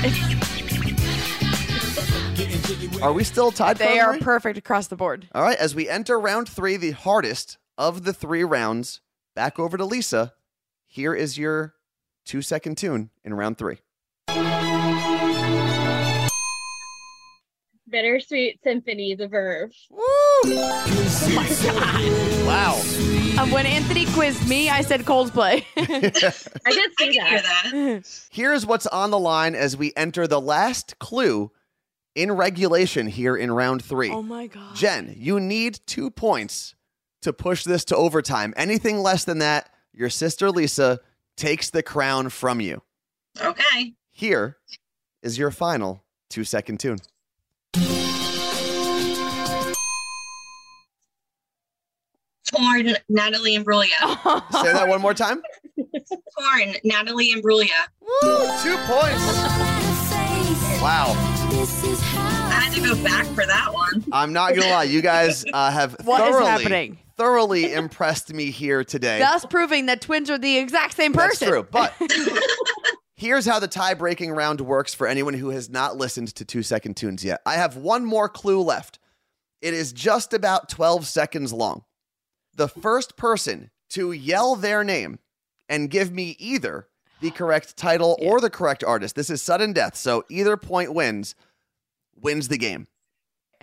Are 3.02 3.12
we 3.12 3.24
still 3.24 3.50
tied? 3.50 3.78
they 3.78 3.98
are 3.98 4.10
Conroy? 4.12 4.20
perfect 4.24 4.58
across 4.58 4.86
the 4.86 4.94
board. 4.94 5.26
All 5.34 5.42
right, 5.42 5.58
as 5.58 5.74
we 5.74 5.88
enter 5.88 6.20
round 6.20 6.48
three, 6.48 6.76
the 6.76 6.92
hardest 6.92 7.58
of 7.76 8.04
the 8.04 8.12
three 8.12 8.44
rounds, 8.44 9.00
back 9.34 9.58
over 9.58 9.76
to 9.76 9.84
Lisa. 9.84 10.34
Here 10.86 11.14
is 11.16 11.36
your 11.36 11.74
two 12.24 12.42
second 12.42 12.78
tune 12.78 13.10
in 13.24 13.34
round 13.34 13.58
three. 13.58 13.78
Bittersweet 17.88 18.60
Symphony, 18.62 19.16
The 19.16 19.26
Verve. 19.26 19.72
Oh 19.92 20.42
my 21.34 21.48
god! 21.64 22.46
Wow. 22.46 22.80
Um, 23.38 23.50
when 23.52 23.64
Anthony 23.64 24.04
quizzed 24.12 24.46
me, 24.48 24.68
I 24.68 24.82
said 24.82 25.00
Coldplay. 25.02 25.64
I 25.76 25.84
did 25.84 26.16
I 26.24 26.30
see 26.30 26.88
can 26.98 27.12
hear 27.12 27.40
that. 27.40 27.68
that. 27.72 28.20
Here's 28.30 28.66
what's 28.66 28.86
on 28.88 29.10
the 29.10 29.18
line 29.18 29.54
as 29.54 29.76
we 29.76 29.92
enter 29.96 30.26
the 30.26 30.40
last 30.40 30.98
clue 30.98 31.50
in 32.14 32.32
regulation 32.32 33.06
here 33.06 33.36
in 33.36 33.50
round 33.50 33.82
three. 33.84 34.10
oh 34.10 34.20
my 34.22 34.46
god. 34.46 34.74
Jen, 34.76 35.14
you 35.16 35.40
need 35.40 35.80
two 35.86 36.10
points 36.10 36.74
to 37.22 37.32
push 37.32 37.64
this 37.64 37.84
to 37.86 37.96
overtime. 37.96 38.52
Anything 38.56 38.98
less 38.98 39.24
than 39.24 39.38
that, 39.38 39.70
your 39.92 40.10
sister 40.10 40.50
Lisa 40.50 40.98
takes 41.36 41.70
the 41.70 41.82
crown 41.82 42.28
from 42.28 42.60
you. 42.60 42.82
Okay. 43.40 43.94
Here 44.10 44.58
is 45.22 45.38
your 45.38 45.50
final 45.50 46.04
two 46.28 46.44
second 46.44 46.78
tune. 46.80 46.98
Torn, 52.54 52.94
Natalie 53.08 53.56
Imbruglia. 53.56 54.52
Say 54.62 54.72
that 54.72 54.88
one 54.88 55.00
more 55.00 55.14
time. 55.14 55.42
Torn, 55.76 56.74
Natalie 56.84 57.32
Imbruglia. 57.32 57.68
Two 58.62 58.76
points. 58.86 60.20
Wow. 60.82 61.14
I 61.52 62.62
had 62.62 62.72
to 62.74 62.80
go 62.80 63.02
back 63.02 63.26
for 63.26 63.44
that 63.46 63.72
one. 63.72 64.04
I'm 64.12 64.32
not 64.32 64.54
gonna 64.54 64.70
lie, 64.70 64.84
you 64.84 65.02
guys 65.02 65.44
uh, 65.52 65.70
have 65.70 65.94
What 66.04 66.22
is 66.22 66.30
thoroughly, 66.34 66.46
happening? 66.46 66.98
thoroughly 67.16 67.72
impressed 67.72 68.32
me 68.32 68.50
here 68.50 68.82
today. 68.84 69.18
Thus 69.18 69.44
proving 69.44 69.86
that 69.86 70.00
twins 70.00 70.30
are 70.30 70.38
the 70.38 70.56
exact 70.58 70.96
same 70.96 71.12
person. 71.12 71.50
That's 71.50 71.60
true. 71.60 71.68
But 71.70 71.94
here's 73.16 73.44
how 73.44 73.58
the 73.58 73.68
tie 73.68 73.94
breaking 73.94 74.32
round 74.32 74.60
works 74.60 74.94
for 74.94 75.06
anyone 75.06 75.34
who 75.34 75.50
has 75.50 75.68
not 75.68 75.96
listened 75.96 76.34
to 76.36 76.44
two 76.44 76.62
second 76.62 76.96
tunes 76.96 77.22
yet. 77.24 77.40
I 77.44 77.54
have 77.54 77.76
one 77.76 78.04
more 78.04 78.28
clue 78.28 78.62
left. 78.62 78.98
It 79.60 79.74
is 79.74 79.92
just 79.92 80.32
about 80.32 80.70
12 80.70 81.06
seconds 81.06 81.52
long. 81.52 81.84
The 82.54 82.68
first 82.68 83.16
person 83.16 83.70
to 83.90 84.12
yell 84.12 84.56
their 84.56 84.84
name 84.84 85.18
and 85.68 85.90
give 85.90 86.12
me 86.12 86.36
either 86.38 86.88
the 87.20 87.30
correct 87.32 87.76
title 87.76 88.16
or 88.20 88.40
the 88.40 88.50
correct 88.50 88.84
artist. 88.84 89.14
This 89.16 89.30
is 89.30 89.42
sudden 89.42 89.72
death, 89.72 89.96
so 89.96 90.24
either 90.28 90.56
point 90.56 90.92
wins 90.94 91.34
wins 92.20 92.48
the 92.48 92.58
game. 92.58 92.86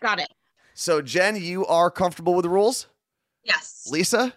Got 0.01 0.19
it. 0.19 0.33
So 0.73 1.01
Jen, 1.01 1.35
you 1.35 1.65
are 1.65 1.89
comfortable 1.91 2.33
with 2.33 2.43
the 2.43 2.49
rules? 2.49 2.87
Yes. 3.43 3.87
Lisa, 3.89 4.33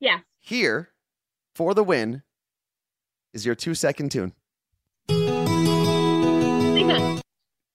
Yeah. 0.00 0.20
here 0.40 0.90
for 1.54 1.74
the 1.74 1.84
win 1.84 2.22
is 3.32 3.44
your 3.46 3.54
2 3.54 3.74
second 3.74 4.10
tune. 4.10 4.32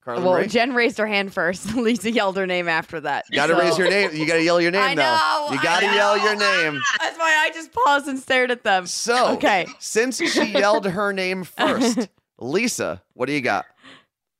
Carla 0.07 0.21
Well, 0.23 0.33
Marie? 0.35 0.47
Jen 0.47 0.71
raised 0.73 0.97
her 0.99 1.05
hand 1.05 1.33
first. 1.33 1.75
Lisa 1.75 2.09
yelled 2.09 2.37
her 2.37 2.47
name 2.47 2.69
after 2.69 3.01
that. 3.01 3.25
You 3.29 3.35
gotta 3.35 3.55
So- 3.55 3.59
raise 3.59 3.77
your 3.77 3.89
name. 3.89 4.11
You 4.15 4.25
gotta 4.25 4.41
yell 4.41 4.61
your 4.61 4.71
name 4.71 4.81
I 4.81 4.95
though. 4.95 5.53
you 5.53 5.61
gotta 5.61 5.87
know. 5.87 5.93
yell 5.93 6.17
your 6.17 6.35
name. 6.37 6.81
That's 7.01 7.17
why 7.19 7.35
I 7.45 7.49
just 7.53 7.73
paused 7.73 8.07
and 8.07 8.17
stared 8.17 8.49
at 8.49 8.63
them. 8.63 8.87
So, 8.87 9.33
Okay. 9.33 9.67
since 9.79 10.17
she 10.17 10.45
yelled 10.53 10.85
her 10.85 11.11
name 11.11 11.43
first, 11.43 12.07
Lisa, 12.39 13.01
what 13.15 13.25
do 13.25 13.33
you 13.33 13.41
got? 13.41 13.65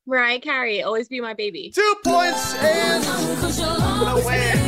Mariah 0.05 0.39
Carey, 0.39 0.81
always 0.83 1.09
be 1.09 1.19
my 1.19 1.33
baby. 1.33 1.69
Two 1.75 1.95
points 2.05 2.55
and 2.55 3.03
the 3.03 4.23
win. 4.25 4.66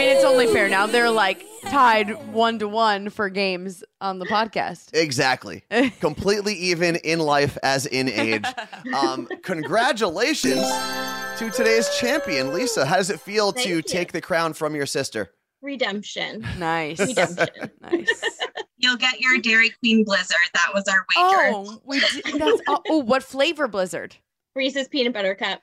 I 0.00 0.02
mean, 0.04 0.16
it's 0.16 0.24
only 0.24 0.46
fair 0.46 0.66
now. 0.66 0.86
They're 0.86 1.10
like 1.10 1.44
tied 1.64 2.32
one 2.32 2.58
to 2.60 2.68
one 2.68 3.10
for 3.10 3.28
games 3.28 3.84
on 4.00 4.18
the 4.18 4.24
podcast. 4.24 4.94
Exactly. 4.94 5.62
Completely 6.00 6.54
even 6.54 6.96
in 6.96 7.18
life 7.18 7.58
as 7.62 7.84
in 7.84 8.08
age. 8.08 8.46
Um, 8.94 9.28
congratulations 9.42 10.66
to 11.36 11.50
today's 11.54 11.86
champion, 11.98 12.54
Lisa. 12.54 12.86
How 12.86 12.96
does 12.96 13.10
it 13.10 13.20
feel 13.20 13.52
Thank 13.52 13.66
to 13.66 13.74
you. 13.74 13.82
take 13.82 14.12
the 14.12 14.22
crown 14.22 14.54
from 14.54 14.74
your 14.74 14.86
sister? 14.86 15.32
Redemption. 15.60 16.46
Nice. 16.58 16.98
Redemption. 16.98 17.70
nice. 17.82 18.22
You'll 18.78 18.96
get 18.96 19.20
your 19.20 19.36
Dairy 19.36 19.68
Queen 19.80 20.04
Blizzard. 20.04 20.38
That 20.54 20.70
was 20.72 20.88
our 20.88 21.04
wager. 21.14 21.52
Oh, 21.54 21.82
we 21.84 22.00
did, 22.00 22.40
that's 22.40 22.62
oh, 22.68 22.80
oh, 22.88 22.98
what 23.02 23.22
flavor 23.22 23.68
blizzard? 23.68 24.16
Reese's 24.56 24.88
peanut 24.88 25.12
butter 25.12 25.34
cup. 25.34 25.60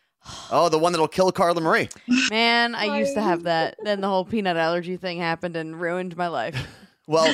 Oh, 0.51 0.69
the 0.69 0.77
one 0.79 0.91
that'll 0.91 1.07
kill 1.07 1.31
Carla 1.31 1.61
Marie. 1.61 1.89
Man, 2.29 2.75
I 2.75 2.97
used 2.99 3.13
to 3.15 3.21
have 3.21 3.43
that. 3.43 3.75
Then 3.83 4.01
the 4.01 4.07
whole 4.07 4.25
peanut 4.25 4.57
allergy 4.57 4.97
thing 4.97 5.19
happened 5.19 5.55
and 5.55 5.79
ruined 5.79 6.15
my 6.17 6.27
life. 6.27 6.55
Well, 7.09 7.33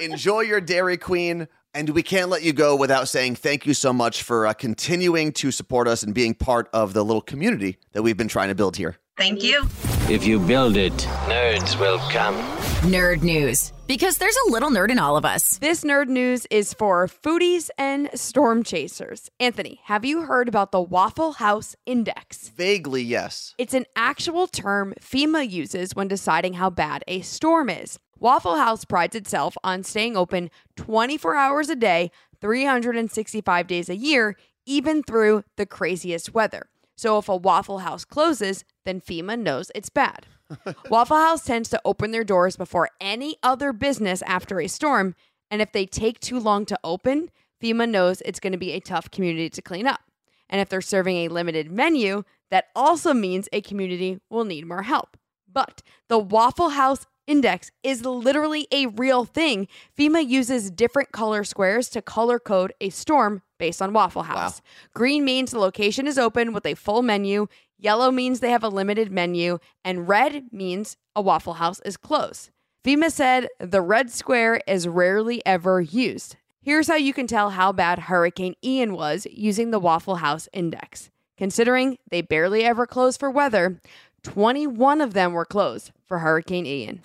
enjoy 0.00 0.40
your 0.40 0.60
Dairy 0.60 0.98
Queen. 0.98 1.48
And 1.72 1.88
we 1.88 2.02
can't 2.02 2.28
let 2.28 2.42
you 2.42 2.52
go 2.52 2.76
without 2.76 3.08
saying 3.08 3.36
thank 3.36 3.64
you 3.64 3.72
so 3.72 3.90
much 3.90 4.22
for 4.22 4.46
uh, 4.46 4.52
continuing 4.52 5.32
to 5.32 5.50
support 5.50 5.88
us 5.88 6.02
and 6.02 6.14
being 6.14 6.34
part 6.34 6.68
of 6.74 6.92
the 6.92 7.02
little 7.02 7.22
community 7.22 7.78
that 7.92 8.02
we've 8.02 8.18
been 8.18 8.28
trying 8.28 8.48
to 8.50 8.54
build 8.54 8.76
here. 8.76 8.98
Thank 9.16 9.42
you. 9.42 9.66
If 10.10 10.26
you 10.26 10.38
build 10.38 10.76
it, 10.76 10.92
nerds 11.28 11.80
will 11.80 11.98
come. 12.10 12.34
Nerd 12.82 13.22
news. 13.22 13.72
Because 13.86 14.18
there's 14.18 14.36
a 14.46 14.50
little 14.50 14.68
nerd 14.68 14.90
in 14.90 14.98
all 14.98 15.16
of 15.16 15.24
us. 15.24 15.56
This 15.56 15.82
nerd 15.82 16.08
news 16.08 16.46
is 16.50 16.74
for 16.74 17.08
foodies 17.08 17.70
and 17.78 18.10
storm 18.14 18.64
chasers. 18.64 19.30
Anthony, 19.40 19.80
have 19.84 20.04
you 20.04 20.24
heard 20.26 20.46
about 20.46 20.72
the 20.72 20.82
Waffle 20.82 21.32
House 21.32 21.74
Index? 21.86 22.50
Vaguely, 22.50 23.02
yes. 23.02 23.54
It's 23.56 23.72
an 23.72 23.86
actual 23.96 24.46
term 24.46 24.92
FEMA 25.00 25.50
uses 25.50 25.94
when 25.94 26.06
deciding 26.06 26.52
how 26.52 26.68
bad 26.68 27.02
a 27.08 27.22
storm 27.22 27.70
is. 27.70 27.98
Waffle 28.18 28.56
House 28.56 28.84
prides 28.84 29.16
itself 29.16 29.56
on 29.64 29.82
staying 29.84 30.18
open 30.18 30.50
24 30.76 31.34
hours 31.34 31.70
a 31.70 31.76
day, 31.76 32.10
365 32.42 33.66
days 33.66 33.88
a 33.88 33.96
year, 33.96 34.36
even 34.66 35.02
through 35.02 35.44
the 35.56 35.64
craziest 35.64 36.34
weather. 36.34 36.68
So 36.96 37.18
if 37.18 37.28
a 37.28 37.36
Waffle 37.36 37.78
House 37.78 38.04
closes, 38.04 38.64
then 38.84 39.00
FEMA 39.00 39.38
knows 39.38 39.70
it's 39.74 39.90
bad. 39.90 40.26
Waffle 40.90 41.16
House 41.16 41.44
tends 41.44 41.68
to 41.70 41.80
open 41.84 42.10
their 42.10 42.24
doors 42.24 42.56
before 42.56 42.90
any 43.00 43.36
other 43.42 43.72
business 43.72 44.22
after 44.22 44.60
a 44.60 44.68
storm, 44.68 45.14
and 45.50 45.60
if 45.60 45.72
they 45.72 45.86
take 45.86 46.20
too 46.20 46.38
long 46.38 46.66
to 46.66 46.78
open, 46.84 47.30
FEMA 47.62 47.88
knows 47.88 48.20
it's 48.22 48.40
going 48.40 48.52
to 48.52 48.58
be 48.58 48.72
a 48.72 48.80
tough 48.80 49.10
community 49.10 49.48
to 49.50 49.62
clean 49.62 49.86
up. 49.86 50.00
And 50.48 50.60
if 50.60 50.68
they're 50.68 50.80
serving 50.80 51.16
a 51.16 51.28
limited 51.28 51.70
menu, 51.70 52.24
that 52.50 52.66
also 52.76 53.14
means 53.14 53.48
a 53.52 53.60
community 53.60 54.20
will 54.30 54.44
need 54.44 54.66
more 54.66 54.82
help. 54.82 55.16
But 55.50 55.82
the 56.08 56.18
Waffle 56.18 56.70
House 56.70 57.06
Index 57.26 57.70
is 57.82 58.04
literally 58.04 58.68
a 58.70 58.86
real 58.86 59.24
thing. 59.24 59.66
FEMA 59.98 60.26
uses 60.26 60.70
different 60.70 61.10
color 61.12 61.42
squares 61.42 61.88
to 61.90 62.02
color 62.02 62.38
code 62.38 62.74
a 62.80 62.90
storm 62.90 63.42
based 63.64 63.80
on 63.80 63.94
Waffle 63.94 64.24
House. 64.24 64.60
Green 64.92 65.24
means 65.24 65.50
the 65.50 65.58
location 65.58 66.06
is 66.06 66.18
open 66.18 66.52
with 66.52 66.66
a 66.66 66.74
full 66.74 67.00
menu, 67.00 67.46
yellow 67.78 68.10
means 68.10 68.40
they 68.40 68.50
have 68.50 68.62
a 68.62 68.68
limited 68.68 69.10
menu, 69.10 69.58
and 69.82 70.06
red 70.06 70.44
means 70.52 70.98
a 71.16 71.22
Waffle 71.22 71.54
House 71.54 71.80
is 71.80 71.96
closed. 71.96 72.50
FEMA 72.84 73.10
said 73.10 73.48
the 73.58 73.80
red 73.80 74.10
square 74.10 74.60
is 74.66 74.86
rarely 74.86 75.40
ever 75.46 75.80
used. 75.80 76.36
Here's 76.60 76.88
how 76.88 76.96
you 76.96 77.14
can 77.14 77.26
tell 77.26 77.50
how 77.50 77.72
bad 77.72 78.00
Hurricane 78.00 78.54
Ian 78.62 78.92
was 78.92 79.26
using 79.32 79.70
the 79.70 79.78
Waffle 79.78 80.16
House 80.16 80.46
Index. 80.52 81.08
Considering 81.38 81.96
they 82.10 82.20
barely 82.20 82.64
ever 82.64 82.86
close 82.86 83.16
for 83.16 83.30
weather, 83.30 83.80
21 84.24 85.00
of 85.00 85.14
them 85.14 85.32
were 85.32 85.46
closed 85.46 85.90
for 86.04 86.18
Hurricane 86.18 86.66
Ian. 86.66 87.00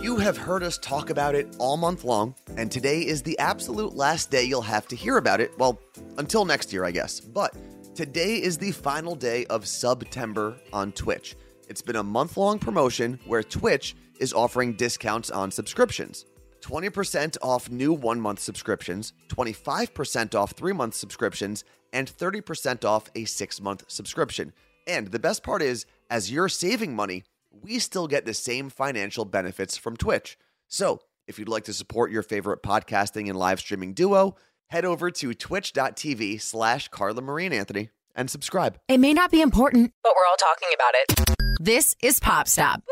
You 0.00 0.16
have 0.16 0.38
heard 0.38 0.62
us 0.62 0.78
talk 0.78 1.10
about 1.10 1.34
it 1.34 1.54
all 1.58 1.76
month 1.76 2.04
long, 2.04 2.34
and 2.56 2.72
today 2.72 3.00
is 3.06 3.20
the 3.20 3.38
absolute 3.38 3.94
last 3.94 4.30
day 4.30 4.44
you'll 4.44 4.62
have 4.62 4.88
to 4.88 4.96
hear 4.96 5.18
about 5.18 5.42
it. 5.42 5.52
Well, 5.58 5.78
until 6.16 6.46
next 6.46 6.72
year, 6.72 6.86
I 6.86 6.90
guess. 6.90 7.20
But 7.20 7.54
today 7.94 8.36
is 8.36 8.56
the 8.56 8.72
final 8.72 9.14
day 9.14 9.44
of 9.46 9.68
September 9.68 10.56
on 10.72 10.92
Twitch. 10.92 11.36
It's 11.68 11.82
been 11.82 11.96
a 11.96 12.02
month 12.02 12.38
long 12.38 12.58
promotion 12.58 13.20
where 13.26 13.42
Twitch 13.42 13.94
is 14.18 14.32
offering 14.32 14.72
discounts 14.72 15.30
on 15.30 15.50
subscriptions 15.50 16.24
20% 16.62 17.36
off 17.42 17.70
new 17.70 17.92
one 17.92 18.20
month 18.22 18.38
subscriptions, 18.40 19.12
25% 19.28 20.34
off 20.34 20.52
three 20.52 20.72
month 20.72 20.94
subscriptions, 20.94 21.64
and 21.92 22.08
30% 22.08 22.86
off 22.86 23.10
a 23.14 23.26
six 23.26 23.60
month 23.60 23.84
subscription. 23.88 24.54
And 24.86 25.08
the 25.08 25.18
best 25.18 25.42
part 25.42 25.60
is, 25.60 25.84
as 26.08 26.32
you're 26.32 26.48
saving 26.48 26.96
money, 26.96 27.24
we 27.50 27.78
still 27.78 28.06
get 28.06 28.24
the 28.24 28.34
same 28.34 28.70
financial 28.70 29.24
benefits 29.24 29.76
from 29.76 29.96
Twitch. 29.96 30.38
So, 30.68 31.00
if 31.26 31.38
you'd 31.38 31.48
like 31.48 31.64
to 31.64 31.72
support 31.72 32.10
your 32.10 32.22
favorite 32.22 32.62
podcasting 32.62 33.28
and 33.28 33.38
live 33.38 33.60
streaming 33.60 33.94
duo, 33.94 34.36
head 34.68 34.84
over 34.84 35.10
to 35.10 35.34
twitch.tv 35.34 36.40
slash 36.40 36.88
Carla 36.88 37.22
Marie 37.22 37.46
and 37.46 37.54
Anthony 37.54 37.90
and 38.14 38.30
subscribe. 38.30 38.78
It 38.88 38.98
may 38.98 39.12
not 39.12 39.30
be 39.30 39.40
important, 39.40 39.92
but 40.02 40.12
we're 40.16 40.28
all 40.28 40.36
talking 40.36 40.68
about 40.74 40.94
it. 40.94 41.36
This 41.60 41.94
is 42.02 42.18
Pop 42.20 42.48
Stop. 42.48 42.82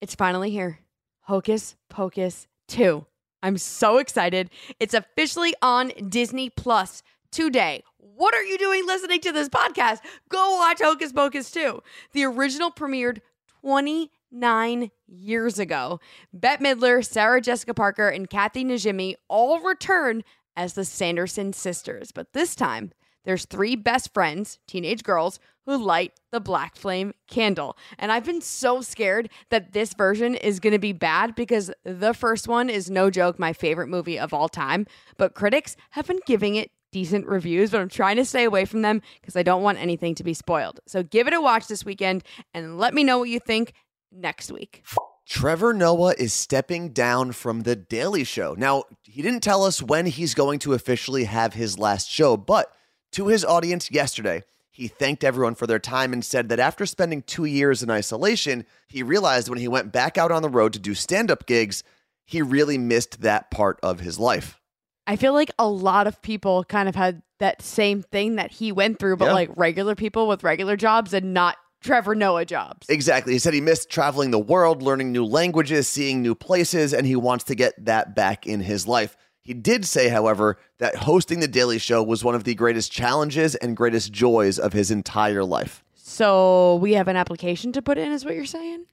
It's 0.00 0.14
finally 0.14 0.50
here. 0.50 0.80
Hocus 1.22 1.76
Pocus 1.88 2.46
2. 2.68 3.04
I'm 3.42 3.58
so 3.58 3.98
excited. 3.98 4.50
It's 4.80 4.94
officially 4.94 5.54
on 5.62 5.92
Disney 6.08 6.50
Plus 6.50 7.02
today. 7.30 7.82
What 7.98 8.34
are 8.34 8.42
you 8.44 8.58
doing 8.58 8.86
listening 8.86 9.20
to 9.20 9.32
this 9.32 9.48
podcast? 9.48 9.98
Go 10.28 10.56
watch 10.56 10.80
Hocus 10.80 11.12
Pocus 11.12 11.50
2. 11.50 11.80
The 12.12 12.24
original 12.24 12.70
premiered 12.70 13.20
29 13.60 14.90
years 15.06 15.58
ago. 15.58 16.00
Bette 16.32 16.62
Midler, 16.62 17.04
Sarah 17.04 17.40
Jessica 17.40 17.74
Parker, 17.74 18.08
and 18.08 18.28
Kathy 18.28 18.64
Najimy 18.64 19.14
all 19.28 19.60
return 19.60 20.22
as 20.56 20.74
the 20.74 20.84
Sanderson 20.84 21.52
sisters, 21.52 22.10
but 22.10 22.32
this 22.32 22.56
time 22.56 22.90
there's 23.24 23.44
three 23.44 23.76
best 23.76 24.14
friends, 24.14 24.58
teenage 24.66 25.02
girls, 25.02 25.38
who 25.66 25.76
light 25.76 26.14
the 26.32 26.40
black 26.40 26.76
flame 26.76 27.12
candle. 27.28 27.76
And 27.98 28.10
I've 28.10 28.24
been 28.24 28.40
so 28.40 28.80
scared 28.80 29.28
that 29.50 29.72
this 29.72 29.92
version 29.92 30.34
is 30.34 30.60
going 30.60 30.72
to 30.72 30.78
be 30.78 30.94
bad 30.94 31.34
because 31.34 31.70
the 31.84 32.14
first 32.14 32.48
one 32.48 32.70
is 32.70 32.90
no 32.90 33.10
joke 33.10 33.38
my 33.38 33.52
favorite 33.52 33.88
movie 33.88 34.18
of 34.18 34.32
all 34.32 34.48
time, 34.48 34.86
but 35.18 35.34
critics 35.34 35.76
have 35.90 36.06
been 36.06 36.20
giving 36.26 36.54
it 36.54 36.70
decent 36.92 37.26
reviews, 37.26 37.70
but 37.70 37.80
I'm 37.80 37.88
trying 37.88 38.16
to 38.16 38.24
stay 38.24 38.44
away 38.44 38.64
from 38.64 38.82
them 38.82 39.02
because 39.20 39.36
I 39.36 39.42
don't 39.42 39.62
want 39.62 39.78
anything 39.78 40.14
to 40.16 40.24
be 40.24 40.34
spoiled. 40.34 40.80
So 40.86 41.02
give 41.02 41.26
it 41.26 41.34
a 41.34 41.40
watch 41.40 41.66
this 41.66 41.84
weekend 41.84 42.24
and 42.54 42.78
let 42.78 42.94
me 42.94 43.04
know 43.04 43.18
what 43.18 43.28
you 43.28 43.40
think 43.40 43.72
next 44.12 44.50
week. 44.50 44.82
Trevor 45.26 45.74
Noah 45.74 46.14
is 46.16 46.32
stepping 46.32 46.90
down 46.90 47.32
from 47.32 47.60
The 47.60 47.76
Daily 47.76 48.24
Show. 48.24 48.54
Now, 48.56 48.84
he 49.02 49.20
didn't 49.20 49.42
tell 49.42 49.62
us 49.62 49.82
when 49.82 50.06
he's 50.06 50.32
going 50.32 50.58
to 50.60 50.72
officially 50.72 51.24
have 51.24 51.52
his 51.52 51.78
last 51.78 52.10
show, 52.10 52.36
but 52.38 52.72
to 53.12 53.28
his 53.28 53.44
audience 53.44 53.90
yesterday, 53.90 54.42
he 54.70 54.88
thanked 54.88 55.24
everyone 55.24 55.54
for 55.54 55.66
their 55.66 55.78
time 55.78 56.12
and 56.12 56.24
said 56.24 56.48
that 56.48 56.60
after 56.60 56.86
spending 56.86 57.20
two 57.20 57.44
years 57.44 57.82
in 57.82 57.90
isolation, 57.90 58.64
he 58.86 59.02
realized 59.02 59.48
when 59.48 59.58
he 59.58 59.68
went 59.68 59.92
back 59.92 60.16
out 60.16 60.32
on 60.32 60.40
the 60.40 60.48
road 60.48 60.72
to 60.72 60.78
do 60.78 60.94
stand 60.94 61.30
up 61.30 61.46
gigs, 61.46 61.82
he 62.24 62.40
really 62.40 62.78
missed 62.78 63.20
that 63.20 63.50
part 63.50 63.78
of 63.82 64.00
his 64.00 64.18
life. 64.18 64.58
I 65.08 65.16
feel 65.16 65.32
like 65.32 65.50
a 65.58 65.66
lot 65.66 66.06
of 66.06 66.20
people 66.22 66.62
kind 66.64 66.88
of 66.88 66.94
had 66.94 67.22
that 67.38 67.62
same 67.62 68.02
thing 68.02 68.36
that 68.36 68.50
he 68.52 68.70
went 68.72 68.98
through, 68.98 69.16
but 69.16 69.26
Yeah. 69.26 69.32
like 69.32 69.50
regular 69.56 69.94
people 69.94 70.28
with 70.28 70.44
regular 70.44 70.76
jobs 70.76 71.14
and 71.14 71.32
not 71.32 71.56
Trevor 71.80 72.14
Noah 72.14 72.44
jobs. 72.44 72.86
Exactly. 72.90 73.32
He 73.32 73.38
said 73.38 73.54
he 73.54 73.60
missed 73.60 73.88
traveling 73.88 74.32
the 74.32 74.38
world, 74.38 74.82
learning 74.82 75.10
new 75.12 75.24
languages, 75.24 75.88
seeing 75.88 76.20
new 76.20 76.34
places, 76.34 76.92
and 76.92 77.06
he 77.06 77.16
wants 77.16 77.44
to 77.44 77.54
get 77.54 77.72
that 77.84 78.14
back 78.14 78.46
in 78.46 78.60
his 78.60 78.86
life. 78.86 79.16
He 79.40 79.54
did 79.54 79.86
say, 79.86 80.08
however, 80.08 80.58
that 80.78 80.96
hosting 80.96 81.40
The 81.40 81.48
Daily 81.48 81.78
Show 81.78 82.02
was 82.02 82.22
one 82.22 82.34
of 82.34 82.44
the 82.44 82.54
greatest 82.54 82.92
challenges 82.92 83.54
and 83.54 83.76
greatest 83.76 84.12
joys 84.12 84.58
of 84.58 84.74
his 84.74 84.90
entire 84.90 85.42
life. 85.44 85.82
So 85.94 86.74
we 86.82 86.92
have 86.94 87.08
an 87.08 87.16
application 87.16 87.72
to 87.72 87.80
put 87.80 87.96
in, 87.96 88.12
is 88.12 88.24
what 88.26 88.34
you're 88.34 88.44
saying? 88.44 88.84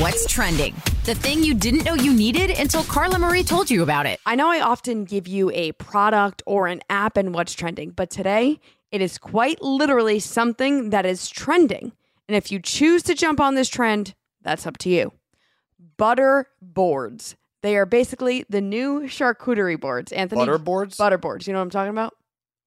What's 0.00 0.26
trending? 0.26 0.74
The 1.04 1.14
thing 1.14 1.42
you 1.44 1.52
didn't 1.54 1.84
know 1.84 1.94
you 1.94 2.12
needed 2.14 2.50
until 2.58 2.82
Carla 2.84 3.18
Marie 3.18 3.42
told 3.42 3.70
you 3.70 3.82
about 3.82 4.06
it. 4.06 4.18
I 4.24 4.34
know 4.34 4.48
I 4.48 4.60
often 4.60 5.04
give 5.04 5.28
you 5.28 5.50
a 5.50 5.72
product 5.72 6.42
or 6.46 6.66
an 6.68 6.80
app 6.88 7.16
and 7.16 7.34
what's 7.34 7.52
trending, 7.52 7.90
but 7.90 8.08
today 8.10 8.60
it 8.90 9.02
is 9.02 9.18
quite 9.18 9.60
literally 9.60 10.18
something 10.18 10.90
that 10.90 11.04
is 11.04 11.28
trending. 11.28 11.92
And 12.28 12.36
if 12.36 12.50
you 12.50 12.60
choose 12.60 13.02
to 13.04 13.14
jump 13.14 13.40
on 13.40 13.54
this 13.56 13.68
trend, 13.68 14.14
that's 14.42 14.66
up 14.66 14.78
to 14.78 14.88
you. 14.88 15.12
Butter 15.96 16.46
boards. 16.62 17.36
They 17.62 17.76
are 17.76 17.84
basically 17.86 18.46
the 18.48 18.62
new 18.62 19.02
charcuterie 19.02 19.78
boards. 19.78 20.12
Anthony, 20.12 20.40
Butter 20.40 20.58
boards? 20.58 20.96
Butter 20.96 21.18
boards. 21.18 21.46
You 21.46 21.52
know 21.52 21.58
what 21.58 21.64
I'm 21.64 21.70
talking 21.70 21.90
about? 21.90 22.14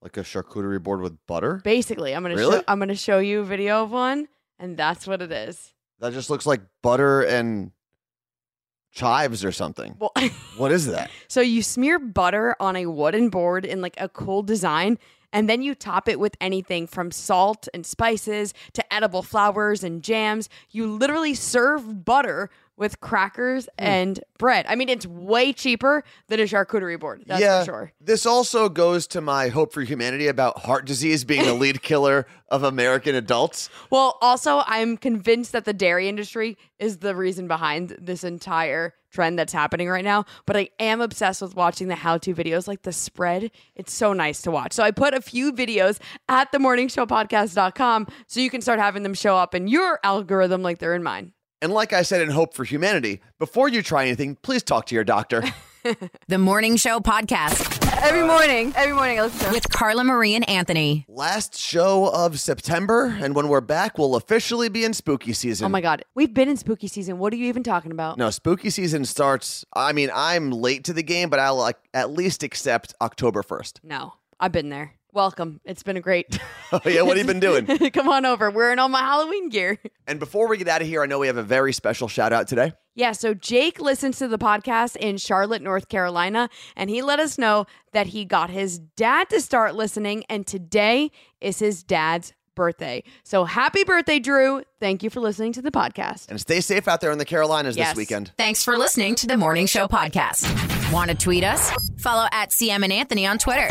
Like 0.03 0.17
a 0.17 0.21
charcuterie 0.21 0.83
board 0.83 1.01
with 1.01 1.17
butter? 1.25 1.61
Basically, 1.63 2.13
I'm 2.13 2.21
gonna 2.21 2.35
Really? 2.35 2.57
show, 2.59 2.63
I'm 2.67 2.77
gonna 2.77 2.95
show 2.95 3.17
you 3.19 3.39
a 3.39 3.43
video 3.43 3.81
of 3.83 3.91
one, 3.91 4.27
and 4.59 4.77
that's 4.77 5.07
what 5.07 5.21
it 5.21 5.31
is. 5.31 5.72
That 6.03 6.11
just 6.11 6.29
looks 6.29 6.45
like 6.45 6.59
butter 6.81 7.21
and 7.21 7.71
chives 8.91 9.45
or 9.45 9.53
something. 9.53 9.95
Well, 9.97 10.11
What 10.57 10.73
is 10.73 10.87
that? 10.87 11.09
So 11.29 11.39
you 11.39 11.63
smear 11.63 11.97
butter 11.97 12.57
on 12.59 12.75
a 12.75 12.87
wooden 12.87 13.29
board 13.29 13.63
in 13.63 13.79
like 13.79 13.95
a 13.97 14.09
cool 14.09 14.43
design, 14.43 14.99
and 15.31 15.49
then 15.49 15.61
you 15.61 15.73
top 15.73 16.09
it 16.09 16.19
with 16.19 16.35
anything 16.41 16.87
from 16.87 17.09
salt 17.09 17.69
and 17.73 17.85
spices 17.85 18.53
to 18.73 18.93
edible 18.93 19.23
flowers 19.23 19.81
and 19.81 20.03
jams. 20.03 20.49
You 20.71 20.87
literally 20.87 21.35
serve 21.35 22.03
butter 22.03 22.49
with 22.75 22.99
crackers 23.01 23.65
Hmm. 23.79 23.85
and 23.85 24.19
bread. 24.39 24.65
I 24.67 24.75
mean, 24.75 24.89
it's 24.89 25.05
way 25.05 25.53
cheaper 25.53 26.03
than 26.27 26.39
a 26.39 26.43
charcuterie 26.43 26.99
board. 26.99 27.23
That's 27.27 27.39
yeah, 27.41 27.59
for 27.59 27.65
sure. 27.65 27.93
This 28.01 28.25
also 28.25 28.67
goes 28.67 29.05
to 29.07 29.21
my 29.21 29.49
hope 29.49 29.71
for 29.73 29.81
humanity 29.81 30.27
about 30.27 30.59
heart 30.59 30.85
disease 30.85 31.23
being 31.23 31.45
the 31.45 31.53
lead 31.63 31.81
killer 31.81 32.25
of 32.49 32.63
American 32.63 33.15
adults. 33.15 33.69
Well, 33.89 34.17
also, 34.21 34.63
I'm 34.65 34.97
convinced 34.97 35.51
that 35.53 35.65
the 35.65 35.73
dairy 35.73 36.09
industry 36.09 36.57
is 36.79 36.97
the 36.97 37.15
reason 37.15 37.47
behind 37.47 37.95
this 37.99 38.23
entire 38.23 38.93
trend 39.11 39.37
that's 39.37 39.53
happening 39.53 39.87
right 39.87 40.03
now. 40.03 40.25
But 40.47 40.57
I 40.57 40.69
am 40.79 40.99
obsessed 40.99 41.41
with 41.43 41.55
watching 41.55 41.87
the 41.87 41.95
how 41.95 42.17
to 42.17 42.33
videos, 42.33 42.67
like 42.67 42.81
the 42.81 42.91
spread. 42.91 43.51
It's 43.75 43.93
so 43.93 44.13
nice 44.13 44.41
to 44.41 44.51
watch. 44.51 44.73
So 44.73 44.81
I 44.83 44.89
put 44.89 45.13
a 45.13 45.21
few 45.21 45.53
videos 45.53 45.99
at 46.27 46.51
themorningshowpodcast.com 46.51 48.07
so 48.27 48.39
you 48.39 48.49
can 48.49 48.61
start 48.61 48.79
having 48.79 49.03
them 49.03 49.13
show 49.13 49.37
up 49.37 49.53
in 49.55 49.67
your 49.67 49.99
algorithm 50.03 50.61
like 50.63 50.79
they're 50.79 50.95
in 50.95 51.03
mine. 51.03 51.33
And 51.63 51.71
like 51.71 51.93
I 51.93 52.01
said 52.01 52.19
in 52.19 52.29
Hope 52.29 52.53
for 52.53 52.65
Humanity, 52.65 53.21
before 53.39 53.69
you 53.69 53.81
try 53.81 54.03
anything, 54.03 54.35
please 54.35 54.63
talk 54.63 54.85
to 54.87 54.95
your 54.95 55.05
doctor. 55.05 55.43
The 56.29 56.37
Morning 56.37 56.77
Show 56.77 57.01
Podcast 57.01 57.85
Every 58.01 58.25
morning, 58.25 58.71
every 58.73 58.93
morning 58.93 59.19
I 59.19 59.23
listen 59.23 59.47
to 59.47 59.51
with 59.51 59.67
Carla 59.67 60.05
Marie 60.05 60.33
and 60.33 60.47
Anthony. 60.47 61.05
Last 61.09 61.57
show 61.57 62.09
of 62.13 62.39
September, 62.39 63.13
and 63.19 63.35
when 63.35 63.49
we're 63.49 63.59
back, 63.59 63.97
we'll 63.97 64.15
officially 64.15 64.69
be 64.69 64.85
in 64.85 64.93
spooky 64.93 65.33
season. 65.33 65.65
Oh 65.65 65.69
my 65.69 65.81
God. 65.81 66.05
We've 66.15 66.33
been 66.33 66.47
in 66.47 66.55
spooky 66.55 66.87
season. 66.87 67.17
What 67.17 67.33
are 67.33 67.35
you 67.35 67.47
even 67.47 67.63
talking 67.63 67.91
about? 67.91 68.17
No, 68.17 68.29
spooky 68.29 68.69
season 68.69 69.03
starts. 69.03 69.65
I 69.73 69.91
mean, 69.91 70.09
I'm 70.15 70.51
late 70.51 70.85
to 70.85 70.93
the 70.93 71.03
game, 71.03 71.29
but 71.29 71.39
I'll 71.39 71.57
like, 71.57 71.77
at 71.93 72.11
least 72.11 72.43
accept 72.43 72.93
October 73.01 73.43
1st. 73.43 73.79
No, 73.83 74.13
I've 74.39 74.53
been 74.53 74.69
there. 74.69 74.93
Welcome. 75.13 75.61
It's 75.63 75.83
been 75.83 75.97
a 75.97 76.01
great. 76.01 76.39
Oh, 76.75 76.81
yeah, 76.89 77.03
what 77.03 77.17
have 77.17 77.27
you 77.27 77.31
been 77.31 77.39
doing? 77.39 77.67
Come 77.91 78.09
on 78.09 78.25
over. 78.25 78.49
We're 78.49 78.71
in 78.71 78.79
all 78.79 78.89
my 78.89 79.01
Halloween 79.01 79.49
gear. 79.49 79.77
And 80.07 80.19
before 80.19 80.47
we 80.47 80.57
get 80.57 80.67
out 80.67 80.81
of 80.81 80.87
here, 80.87 81.03
I 81.03 81.05
know 81.05 81.19
we 81.19 81.27
have 81.27 81.37
a 81.37 81.43
very 81.43 81.71
special 81.71 82.07
shout 82.07 82.33
out 82.33 82.47
today. 82.47 82.73
Yeah, 82.95 83.11
so 83.11 83.35
Jake 83.35 83.79
listens 83.79 84.17
to 84.17 84.27
the 84.27 84.39
podcast 84.39 84.95
in 84.95 85.17
Charlotte, 85.17 85.61
North 85.61 85.87
Carolina, 85.87 86.49
and 86.75 86.89
he 86.89 87.03
let 87.03 87.19
us 87.19 87.37
know 87.37 87.67
that 87.91 88.07
he 88.07 88.25
got 88.25 88.49
his 88.49 88.79
dad 88.79 89.29
to 89.29 89.39
start 89.39 89.75
listening, 89.75 90.23
and 90.29 90.47
today 90.47 91.11
is 91.41 91.59
his 91.59 91.83
dad's 91.83 92.33
birthday. 92.55 93.03
So 93.23 93.45
happy 93.45 93.83
birthday, 93.83 94.17
Drew. 94.17 94.63
Thank 94.79 95.03
you 95.03 95.11
for 95.11 95.19
listening 95.19 95.53
to 95.53 95.61
the 95.61 95.69
podcast. 95.69 96.29
And 96.29 96.41
stay 96.41 96.59
safe 96.59 96.87
out 96.87 97.01
there 97.01 97.11
in 97.11 97.19
the 97.19 97.25
Carolinas 97.25 97.77
Yes. 97.77 97.89
this 97.89 97.97
weekend. 97.97 98.31
Thanks 98.35 98.63
for 98.63 98.79
listening 98.79 99.13
to 99.13 99.27
the 99.27 99.37
Morning 99.37 99.67
Show 99.67 99.87
Podcast. 99.87 100.91
Want 100.91 101.11
to 101.11 101.15
tweet 101.15 101.43
us? 101.43 101.69
Follow 101.99 102.25
at 102.31 102.49
CM 102.49 102.83
and 102.83 102.91
Anthony 102.91 103.27
on 103.27 103.37
Twitter. 103.37 103.67